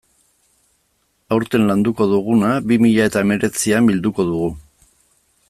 Aurten 1.35 1.67
landuko 1.71 2.07
duguna 2.13 2.49
bi 2.71 2.81
mila 2.87 3.07
eta 3.11 3.23
hemeretzian 3.27 3.93
bilduko 3.93 4.27
dugu. 4.33 4.51